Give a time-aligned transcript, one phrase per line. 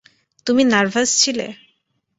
[0.47, 1.47] তুমি নার্ভাস ছিলে?